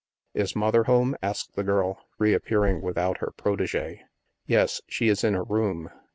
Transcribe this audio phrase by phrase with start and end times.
[0.33, 4.01] "Is Mother home?" asked the girl, reappearing without her protege.
[4.47, 4.81] "Yes.
[4.87, 5.91] She is in her room.